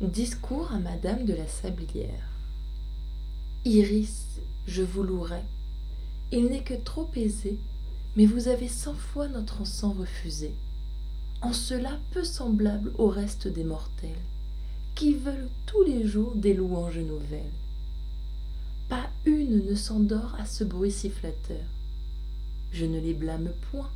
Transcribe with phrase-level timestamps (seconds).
[0.00, 2.30] Discours à Madame de la Sablière.
[3.64, 5.42] Iris, je vous louerai.
[6.30, 7.58] Il n'est que trop aisé,
[8.14, 10.52] mais vous avez cent fois notre encens refusé.
[11.42, 14.22] En cela peu semblable au reste des mortels,
[14.94, 17.50] qui veulent tous les jours des louanges nouvelles.
[18.88, 21.66] Pas une ne s'endort à ce bruit si flatteur.
[22.70, 23.90] Je ne les blâme point,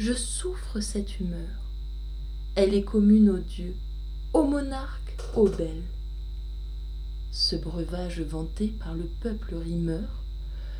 [0.00, 1.62] je souffre cette humeur.
[2.56, 3.76] Elle est commune aux dieux,
[4.32, 5.82] aux monarques, ô belle
[7.30, 10.08] ce breuvage vanté par le peuple rimeur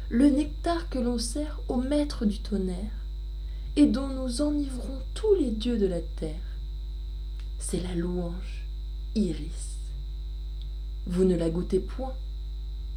[0.08, 2.76] le nectar que l'on sert au maître du tonnerre
[3.76, 6.34] et dont nous enivrons tous les dieux de la terre
[7.58, 8.64] c'est la louange
[9.14, 9.76] iris.
[11.06, 12.14] Vous ne la goûtez point.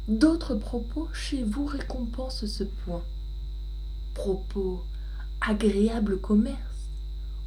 [0.08, 3.02] D'autres propos chez vous récompensent ce point.
[4.14, 4.84] Propos
[5.40, 6.71] agréable commerce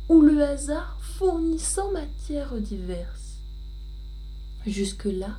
[0.09, 3.37] où le hasard fournit sans matières diverses
[4.65, 5.37] Jusque-là,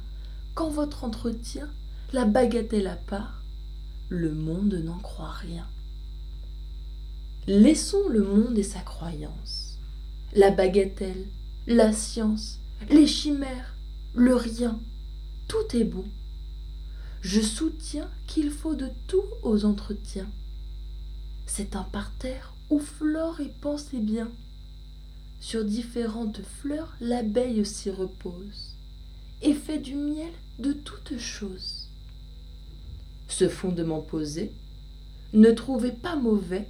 [0.55, 1.69] quand votre entretien,
[2.13, 3.43] la bagatelle à part,
[4.09, 5.67] le monde n'en croit rien.
[7.47, 9.79] Laissons le monde et sa croyance,
[10.35, 11.27] la bagatelle,
[11.67, 13.75] la science, les chimères,
[14.15, 14.79] le rien,
[15.49, 16.05] tout est bon.
[17.21, 20.29] Je soutiens qu'il faut de tout aux entretiens.
[21.47, 24.29] C'est un parterre où flore et pensez bien.
[25.41, 28.75] Sur différentes fleurs, l'abeille s'y repose
[29.43, 31.89] et fait du miel de toutes choses.
[33.29, 34.51] Ce fondement posé,
[35.33, 36.67] ne trouvez pas mauvais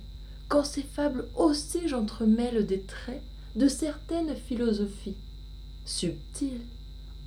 [0.49, 3.23] quand ces fables aussi j'entremêle des traits
[3.55, 5.17] de certaines philosophies,
[5.85, 6.61] subtiles,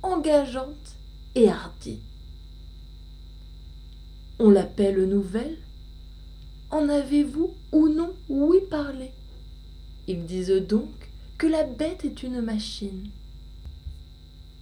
[0.02, 0.96] engageantes
[1.34, 2.00] et hardies.
[4.38, 5.58] On l'appelle nouvelle
[6.70, 9.10] En avez-vous ou non oui parlé
[10.08, 11.09] Ils disent donc
[11.40, 13.08] que la bête est une machine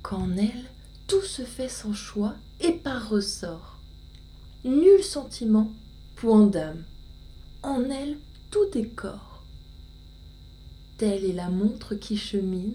[0.00, 0.70] qu'en elle
[1.08, 3.80] tout se fait sans choix et par ressort.
[4.64, 5.72] Nul sentiment,
[6.14, 6.84] point d'âme.
[7.64, 8.16] En elle
[8.52, 9.42] tout est corps.
[10.98, 12.74] Telle est la montre qui chemine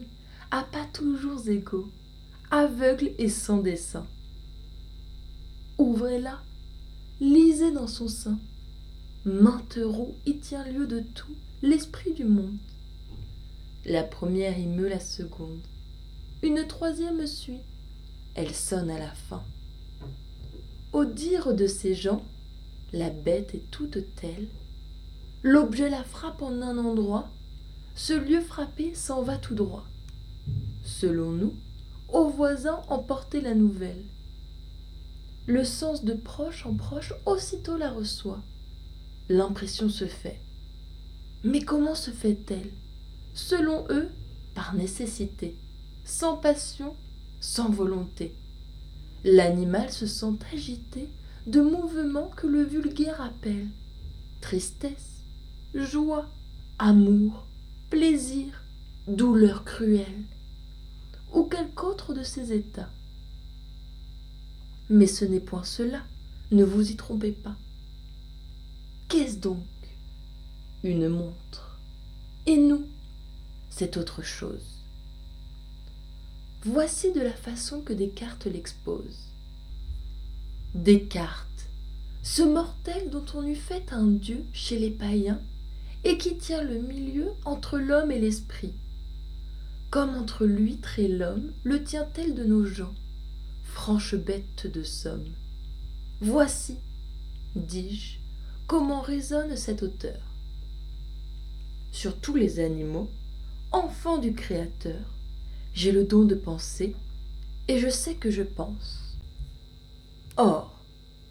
[0.52, 1.90] à pas toujours égaux,
[2.52, 4.06] aveugle et sans dessein.
[5.78, 6.42] Ouvrez-la,
[7.22, 8.38] lisez dans son sein.
[9.24, 12.58] Mainte roue y tient lieu de tout, l'esprit du monde.
[13.86, 15.60] La première y meut la seconde
[16.44, 17.62] une troisième suit.
[18.36, 19.42] Elle sonne à la fin.
[20.92, 22.22] Au dire de ces gens,
[22.92, 24.48] la bête est toute telle.
[25.42, 27.30] L'objet la frappe en un endroit,
[27.96, 29.86] ce lieu frappé s'en va tout droit.
[30.84, 31.54] Selon nous,
[32.12, 34.04] au voisin emporter la nouvelle.
[35.48, 38.42] Le sens de proche en proche aussitôt la reçoit.
[39.30, 40.40] L'impression se fait.
[41.46, 42.70] Mais comment se fait-elle?
[43.34, 44.10] Selon eux,
[44.54, 45.56] par nécessité
[46.06, 46.96] sans passion,
[47.40, 48.34] sans volonté.
[49.24, 51.08] L'animal se sent agité
[51.48, 53.68] de mouvements que le vulgaire appelle
[54.42, 55.22] tristesse,
[55.74, 56.28] joie,
[56.78, 57.46] amour,
[57.90, 58.62] plaisir,
[59.08, 60.24] douleur cruelle,
[61.34, 62.90] ou quelque autre de ces états.
[64.90, 66.02] Mais ce n'est point cela,
[66.52, 67.56] ne vous y trompez pas.
[69.08, 69.64] Qu'est-ce donc
[70.84, 71.80] Une montre?
[72.46, 72.84] Et nous,
[73.76, 74.84] c'est autre chose.
[76.64, 79.18] Voici de la façon que Descartes l'expose.
[80.76, 81.48] Descartes,
[82.22, 85.42] ce mortel dont on eût fait un dieu chez les païens,
[86.04, 88.74] et qui tient le milieu entre l'homme et l'esprit.
[89.90, 92.94] Comme entre l'huître et l'homme le tient-elle de nos gens,
[93.64, 95.26] franche bête de somme?
[96.22, 96.76] Voici,
[97.56, 98.18] dis-je,
[98.68, 100.20] comment résonne cet auteur.
[101.92, 103.10] Sur tous les animaux,
[104.04, 105.00] du Créateur,
[105.74, 106.94] j'ai le don de penser,
[107.70, 109.16] et je sais que je pense.
[110.36, 110.78] Or,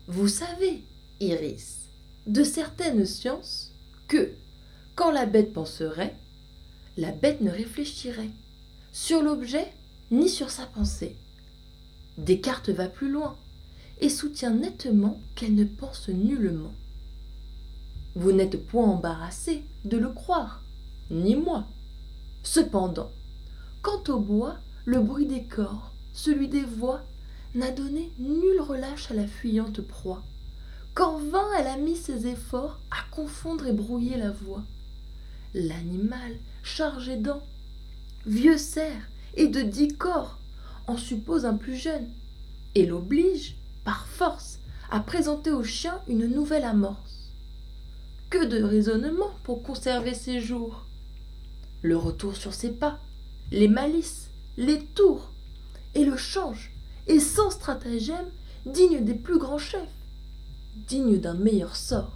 [0.09, 0.83] vous savez,
[1.21, 1.81] Iris,
[2.27, 3.73] de certaines sciences,
[4.09, 4.33] que,
[4.95, 6.15] quand la bête penserait,
[6.97, 8.31] la bête ne réfléchirait
[8.91, 9.71] sur l'objet
[10.11, 11.15] ni sur sa pensée.
[12.17, 13.37] Descartes va plus loin
[14.01, 16.73] et soutient nettement qu'elle ne pense nullement.
[18.15, 20.63] Vous n'êtes point embarrassé de le croire,
[21.11, 21.67] ni moi.
[22.43, 23.11] Cependant,
[23.83, 27.03] Quant au bois, le bruit des corps, celui des voix,
[27.57, 30.23] n'a donné nul relâche à la fuyante proie.
[30.95, 34.63] Qu'en vain elle a mis ses efforts à confondre et brouiller la voix.
[35.55, 37.43] L'animal, chargé d'an,
[38.25, 40.39] vieux cerf et de dix corps,
[40.87, 42.09] en suppose un plus jeune,
[42.77, 44.59] et l'oblige, par force,
[44.91, 47.31] à présenter au chien une nouvelle amorce.
[48.31, 50.85] Que de raisonnement pour conserver ses jours
[51.83, 52.99] Le retour sur ses pas,
[53.51, 55.31] les malices, les tours,
[55.95, 56.71] et le change,
[57.09, 58.29] et sans stratagème,
[58.67, 59.89] digne des plus grands chefs,
[60.89, 62.13] digne d'un meilleur sort.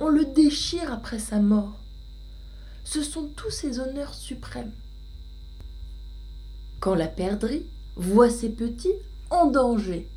[0.00, 1.78] On le déchire après sa mort.
[2.84, 4.72] Ce sont tous ses honneurs suprêmes.
[6.80, 7.64] Quand la perdrix
[7.94, 8.94] voit ses petits
[9.30, 10.08] en danger,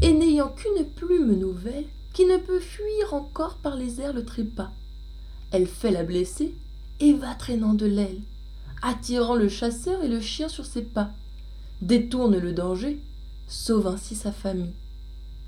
[0.00, 1.84] et n'ayant qu'une plume nouvelle,
[2.14, 4.70] qui ne peut fuir encore par les airs le trépas,
[5.50, 6.54] elle fait la blesser
[7.00, 8.20] et va traînant de l'aile,
[8.82, 11.10] attirant le chasseur et le chien sur ses pas,
[11.82, 12.98] détourne le danger,
[13.48, 14.72] sauve ainsi sa famille.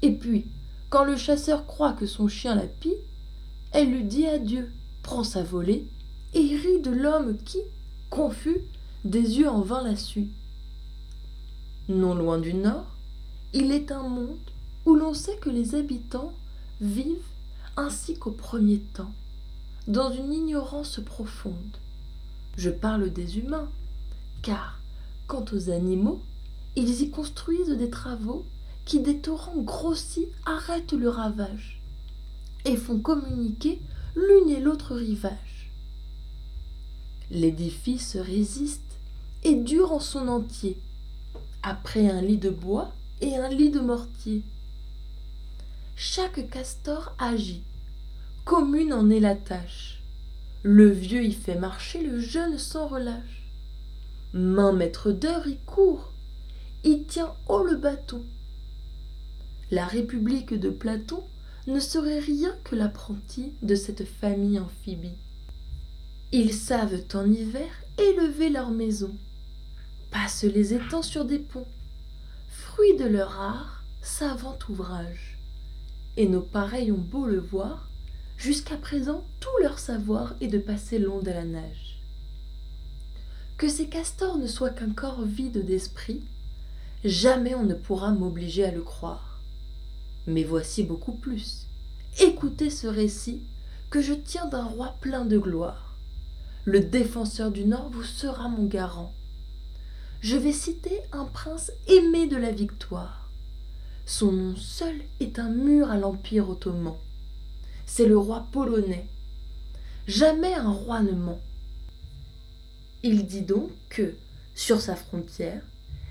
[0.03, 0.47] Et puis,
[0.91, 2.93] quand le chasseur croit que son chien la pille,
[3.73, 4.71] elle lui dit adieu,
[5.03, 5.87] prend sa volée,
[6.35, 7.59] et rit de l'homme qui,
[8.11, 8.59] confus,
[9.05, 10.29] des yeux en vain la suit.
[11.89, 12.87] Non loin du nord,
[13.55, 14.37] il est un monde
[14.85, 16.33] où l'on sait que les habitants
[16.81, 17.17] vivent
[17.77, 19.13] ainsi qu'au premier temps,
[19.89, 21.79] dans une ignorance profonde.
[22.59, 23.69] Je parle des humains,
[24.43, 24.79] car,
[25.27, 26.21] quant aux animaux,
[26.77, 28.45] ils y construisent des travaux
[28.85, 31.81] qui, des torrents grossis, arrêtent le ravage
[32.67, 33.81] et font communiquer
[34.15, 35.71] l'une et l'autre rivage.
[37.31, 38.83] L'édifice résiste
[39.43, 40.77] et dure en son entier,
[41.63, 42.93] après un lit de bois
[43.23, 44.43] et un lit de mortier.
[45.97, 47.63] Chaque castor agit,
[48.49, 50.01] commune en est la tâche.
[50.63, 53.43] Le vieux y fait marcher le jeune sans relâche.
[54.33, 56.13] Main maître d'heure y court,
[56.83, 58.23] y tient haut le bâton.
[59.71, 61.23] La République de Platon
[61.67, 65.19] ne serait rien que l'apprenti de cette famille amphibie.
[66.33, 67.69] Ils savent en hiver
[67.99, 69.15] élever leur maison,
[70.11, 71.69] passent les étangs sur des ponts,
[72.49, 75.37] fruit de leur art, savant ouvrage.
[76.17, 77.88] Et nos pareils ont beau le voir,
[78.39, 82.01] jusqu'à présent tout leur savoir est de passer l'onde à la nage.
[83.59, 86.23] Que ces castors ne soient qu'un corps vide d'esprit,
[87.05, 89.41] jamais on ne pourra m'obliger à le croire.
[90.29, 91.67] Mais voici beaucoup plus.
[92.21, 93.43] Écoutez ce récit
[93.91, 95.97] que je tiens d'un roi plein de gloire.
[96.65, 99.13] Le défenseur du Nord vous sera mon garant.
[100.21, 103.29] Je vais citer un prince aimé de la victoire.
[104.07, 106.95] Son nom seul est un mur à l'Empire ottoman.
[107.91, 109.07] C'est le roi polonais.
[110.07, 111.41] Jamais un roi ne ment.
[113.03, 114.15] Il dit donc que,
[114.55, 115.63] sur sa frontière,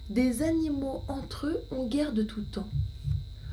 [0.10, 2.68] des animaux entre eux ont guerre de tout temps.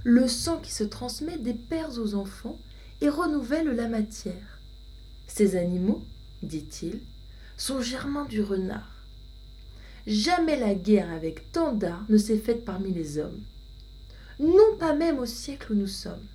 [0.05, 2.59] Le sang qui se transmet des pères aux enfants
[3.03, 4.59] et renouvelle la matière.
[5.29, 6.03] Ces animaux,
[6.43, 7.01] dit-il,
[7.57, 8.91] sont germains du renard.
[10.07, 13.41] Jamais la guerre avec tant d'art ne s'est faite parmi les hommes.
[14.41, 16.27] Non pas même au siècle où nous sommes.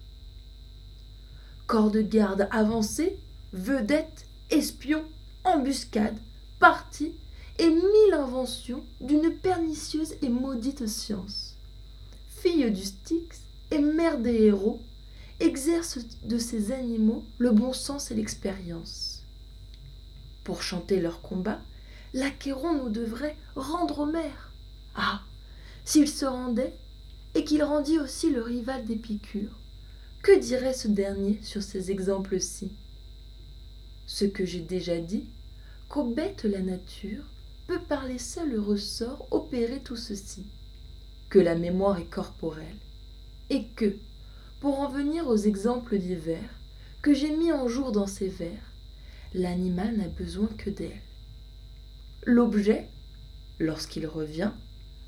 [1.69, 3.15] Corps de garde avancés,
[3.53, 5.03] vedettes, espions,
[5.43, 6.17] embuscades,
[6.59, 7.13] partis
[7.59, 11.53] et mille inventions d'une pernicieuse et maudite science.
[12.41, 14.79] Fille du Styx et mère des héros,
[15.39, 19.21] exerce de ces animaux le bon sens et l'expérience.
[20.43, 21.59] Pour chanter leur combat,
[22.15, 24.51] l'Achéron nous devrait rendre Homère.
[24.95, 25.21] Ah,
[25.85, 26.73] s'il se rendait,
[27.35, 29.58] et qu'il rendit aussi le rival d'Épicure,
[30.29, 32.71] que dirait ce dernier sur ces exemples-ci?
[34.05, 35.23] Ce que j'ai déjà dit,
[35.87, 37.23] qu'aux bêtes la nature
[37.65, 40.43] peut par les seuls ressorts opérer tout ceci,
[41.31, 42.77] que la mémoire est corporelle,
[43.49, 43.95] et que,
[44.59, 46.53] pour en venir aux exemples divers
[47.01, 48.71] que j'ai mis en jour dans ces vers,
[49.33, 51.01] l'animal n'a besoin que d'elle.
[52.23, 52.87] L'objet,
[53.57, 54.51] lorsqu'il revient,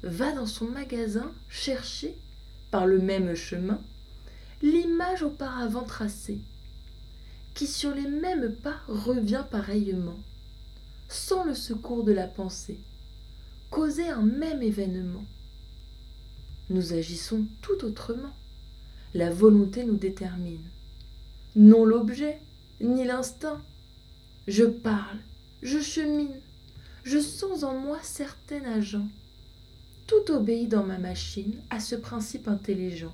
[0.01, 2.15] va dans son magasin chercher,
[2.72, 3.79] par le même chemin,
[4.62, 6.39] l'image auparavant tracée,
[7.53, 10.20] qui sur les mêmes pas revient pareillement
[11.10, 12.77] sans le secours de la pensée,
[13.70, 15.25] causer un même événement.
[16.70, 18.34] Nous agissons tout autrement.
[19.13, 20.63] La volonté nous détermine.
[21.58, 22.39] Non l'objet,
[22.80, 23.62] ni l'instinct.
[24.48, 25.18] Je parle,
[25.62, 26.39] je chemine,
[27.03, 29.08] je sens en moi certain agent.
[30.08, 33.13] Tout obéit dans ma machine à ce principe intelligent.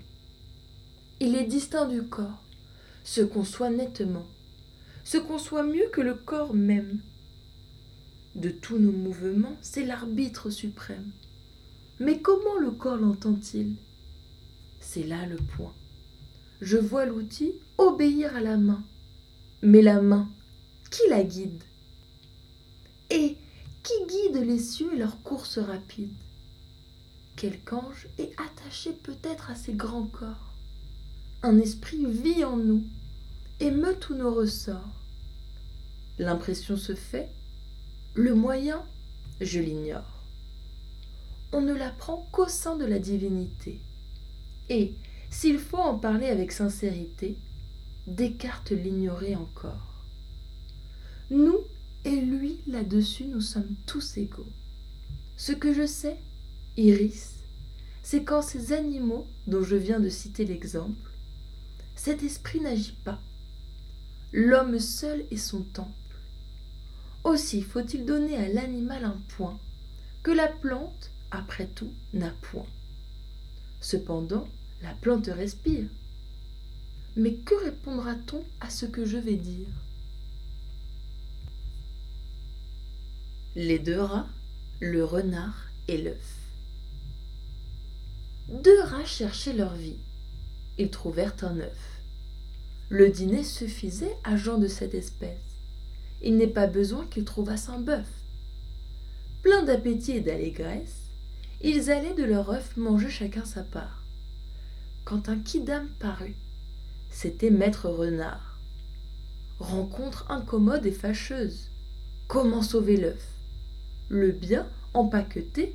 [1.20, 2.44] Il est distinct du corps,
[3.04, 4.28] se conçoit nettement,
[5.04, 7.00] se conçoit mieux que le corps même.
[8.36, 11.10] De tous nos mouvements, c'est l'arbitre suprême.
[12.00, 13.74] Mais comment le corps l'entend-il?
[14.80, 15.74] C'est là le point.
[16.62, 18.84] Je vois l'outil obéir à la main.
[19.64, 20.30] Mais la main,
[20.92, 21.64] qui la guide?
[23.10, 23.38] Et
[23.82, 26.14] qui guide les cieux et leur course rapide
[27.36, 30.47] Quelque ange est attaché peut-être à ces grands corps?
[31.44, 32.84] Un esprit vit en nous,
[33.60, 34.90] émeut tous nos ressorts.
[36.18, 37.30] L'impression se fait,
[38.16, 38.82] le moyen,
[39.40, 40.24] je l'ignore.
[41.54, 43.80] on ne l'apprend qu'au sein de la divinité.
[44.70, 44.94] Et,
[45.30, 47.38] s'il faut en parler avec sincérité,
[48.08, 50.04] Descartes l'ignorait encore.
[51.30, 51.60] Nous
[52.06, 54.48] et lui là-dessus, nous sommes tous égaux.
[55.36, 56.18] Ce que je sais,
[56.78, 57.34] Iris,
[58.02, 61.12] c'est quand ces animaux dont je viens de citer l'exemple,
[61.98, 63.20] cet esprit n'agit pas.
[64.32, 65.92] L'homme seul est son temple.
[67.24, 69.60] Aussi faut-il donner à l'animal un point
[70.24, 72.66] que la plante, après tout, n'a point.
[73.82, 74.48] Cependant,
[74.82, 75.88] la plante respire.
[77.16, 79.68] Mais que répondra-t-on à ce que je vais dire?
[83.56, 84.28] Les deux rats,
[84.80, 86.36] le renard et l'œuf.
[88.50, 89.98] Deux rats cherchaient leur vie.
[90.78, 92.02] Ils trouvèrent un œuf.
[92.90, 95.38] Le dîner suffisait à gens de cette espèce.
[96.24, 98.08] Il n'est pas besoin qu'ils trouvassent un bœuf.
[99.42, 101.10] Plein d'appétit et d'allégresse,
[101.62, 104.04] ils allaient de leur œuf manger chacun sa part.
[105.06, 106.36] Quand un quidam parut,
[107.10, 108.58] c'était Maître Renard.
[109.60, 111.70] Rencontre incommode et fâcheuse.
[112.28, 113.28] Comment sauver l'œuf?
[114.10, 115.74] Le bien empaqueté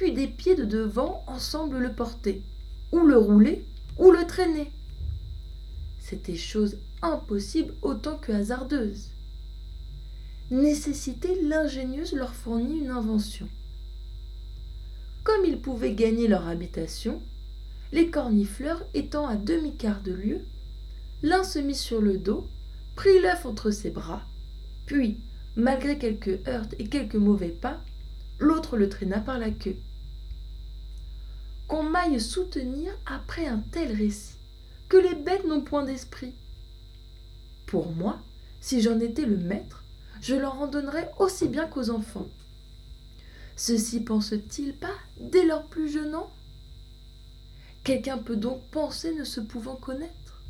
[0.00, 2.40] puis des pieds de devant ensemble le porter,
[2.90, 3.62] ou le rouler,
[4.00, 4.72] ou le traîner.
[6.00, 9.10] C'était chose impossible autant que hasardeuse.
[10.50, 13.46] Nécessité l'ingénieuse leur fournit une invention.
[15.22, 17.20] Comme ils pouvaient gagner leur habitation,
[17.92, 20.44] les cornifleurs étant à demi-quart de lieue,
[21.22, 22.48] l'un se mit sur le dos,
[22.96, 24.22] prit l'œuf entre ses bras,
[24.86, 25.18] puis,
[25.56, 27.78] malgré quelques heurts et quelques mauvais pas,
[28.38, 29.76] l'autre le traîna par la queue
[31.70, 34.34] qu'on m'aille soutenir après un tel récit,
[34.88, 36.34] que les bêtes n'ont point d'esprit.
[37.66, 38.18] Pour moi,
[38.60, 39.84] si j'en étais le maître,
[40.20, 42.26] je leur en donnerais aussi bien qu'aux enfants.
[43.54, 46.28] Ceux-ci pensent-ils pas dès leur plus jeune an?
[47.84, 50.42] Quelqu'un peut donc penser ne se pouvant connaître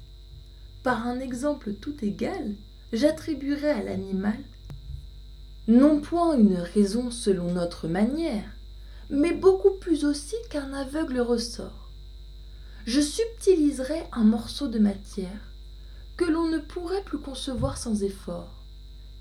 [0.82, 2.54] Par un exemple tout égal,
[2.94, 4.38] j'attribuerais à l'animal
[5.68, 8.50] non point une raison selon notre manière,
[9.10, 11.88] mais beaucoup plus aussi qu'un aveugle ressort.
[12.86, 15.28] Je subtiliserai un morceau de matière
[16.16, 18.52] que l'on ne pourrait plus concevoir sans effort,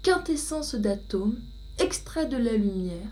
[0.03, 1.37] quintessence d'atome,
[1.79, 3.09] extrait de la lumière,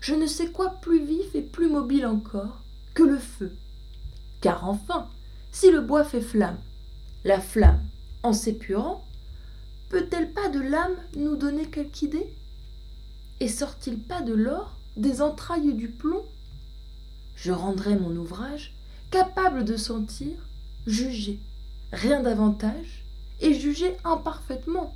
[0.00, 2.60] je ne sais quoi plus vif et plus mobile encore
[2.94, 3.52] que le feu.
[4.40, 5.08] Car enfin,
[5.52, 6.58] si le bois fait flamme,
[7.24, 7.80] la flamme,
[8.22, 9.04] en s'épurant,
[9.90, 12.26] peut-elle pas de l'âme nous donner quelque idée?
[13.40, 14.74] Et sort-il pas de l'or?
[14.96, 16.24] Des entrailles du plomb.
[17.36, 18.72] Je rendrai mon ouvrage
[19.10, 20.32] capable de sentir
[20.86, 21.38] juger
[21.92, 23.04] rien davantage
[23.40, 24.94] et juger imparfaitement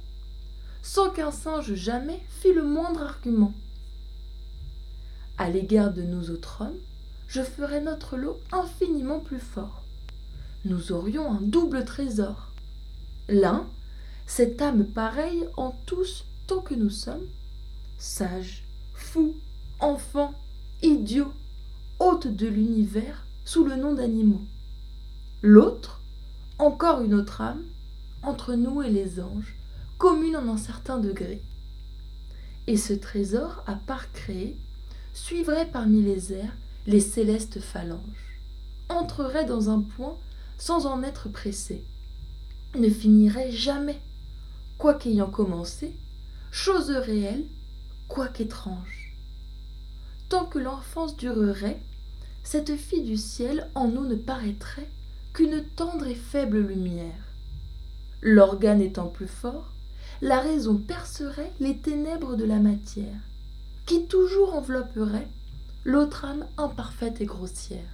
[0.82, 3.52] sans qu'un singe jamais fît le moindre argument.
[5.38, 6.78] À l'égard de nous autres hommes
[7.26, 9.82] je ferai notre lot infiniment plus fort.
[10.64, 12.50] Nous aurions un double trésor.
[13.28, 13.66] L'un
[14.26, 17.26] cette âme pareille en tous tant que nous sommes
[17.98, 18.62] sages
[18.94, 19.34] fous
[19.84, 20.32] enfants,
[20.82, 21.32] idiots,
[21.98, 24.40] hôtes de l'univers sous le nom d'animaux.
[25.42, 26.00] L'autre,
[26.58, 27.62] encore une autre âme,
[28.22, 29.54] entre nous et les anges,
[29.98, 31.42] commune en un certain degré.
[32.66, 34.56] Et ce trésor, à part créé,
[35.12, 38.38] suivrait parmi les airs les célestes phalanges,
[38.88, 40.16] entrerait dans un point
[40.56, 41.84] sans en être pressé,
[42.78, 44.00] ne finirait jamais,
[44.78, 45.92] quoiqu'ayant commencé,
[46.50, 47.44] chose réelle,
[48.08, 49.03] quoiqu'étrange
[50.34, 51.78] tant que l'enfance durerait,
[52.42, 54.88] cette fille du ciel en nous ne paraîtrait
[55.32, 57.22] qu'une tendre et faible lumière.
[58.20, 59.70] L'organe étant plus fort,
[60.22, 63.14] la raison percerait les ténèbres de la matière,
[63.86, 65.28] qui toujours envelopperait
[65.84, 67.93] l'autre âme imparfaite et grossière.